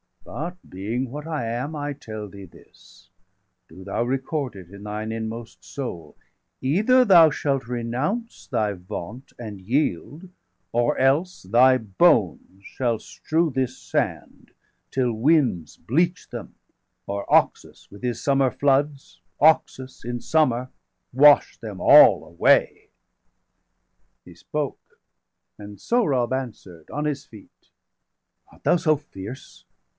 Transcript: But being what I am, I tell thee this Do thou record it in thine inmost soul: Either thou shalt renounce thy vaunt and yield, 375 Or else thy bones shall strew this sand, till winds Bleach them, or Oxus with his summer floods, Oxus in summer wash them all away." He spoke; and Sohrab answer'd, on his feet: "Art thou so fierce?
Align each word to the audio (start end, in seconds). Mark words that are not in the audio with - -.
But 0.25 0.57
being 0.67 1.11
what 1.11 1.27
I 1.27 1.45
am, 1.47 1.75
I 1.75 1.93
tell 1.93 2.27
thee 2.27 2.45
this 2.45 3.09
Do 3.67 3.83
thou 3.83 4.03
record 4.03 4.55
it 4.55 4.69
in 4.71 4.83
thine 4.83 5.11
inmost 5.11 5.63
soul: 5.63 6.15
Either 6.59 7.03
thou 7.05 7.29
shalt 7.29 7.67
renounce 7.67 8.47
thy 8.47 8.73
vaunt 8.73 9.33
and 9.37 9.59
yield, 9.61 10.21
375 10.71 10.81
Or 10.81 10.97
else 10.97 11.43
thy 11.43 11.77
bones 11.77 12.63
shall 12.63 12.97
strew 12.97 13.51
this 13.51 13.77
sand, 13.77 14.51
till 14.89 15.11
winds 15.11 15.77
Bleach 15.77 16.29
them, 16.29 16.55
or 17.05 17.31
Oxus 17.31 17.89
with 17.91 18.01
his 18.01 18.23
summer 18.23 18.49
floods, 18.49 19.21
Oxus 19.39 20.03
in 20.03 20.19
summer 20.21 20.69
wash 21.13 21.57
them 21.57 21.79
all 21.81 22.25
away." 22.25 22.89
He 24.23 24.33
spoke; 24.33 24.99
and 25.59 25.79
Sohrab 25.79 26.33
answer'd, 26.33 26.89
on 26.89 27.05
his 27.05 27.25
feet: 27.25 27.69
"Art 28.51 28.63
thou 28.63 28.77
so 28.77 28.95
fierce? 28.95 29.65